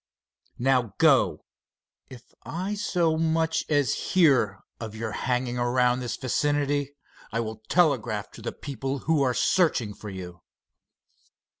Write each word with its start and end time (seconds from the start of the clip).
Now 0.57 0.95
go. 0.97 1.45
If 2.09 2.33
I 2.41 2.73
so 2.73 3.17
much 3.19 3.65
as 3.69 3.93
hear 4.13 4.63
of 4.79 4.95
your 4.95 5.11
hanging 5.11 5.59
around 5.59 5.99
this 5.99 6.17
vicinity, 6.17 6.95
I 7.31 7.39
will 7.39 7.61
telegraph 7.69 8.31
to 8.31 8.41
the 8.41 8.51
people 8.51 8.97
who 9.05 9.21
are 9.21 9.35
searching 9.35 9.93
for 9.93 10.09
you." 10.09 10.41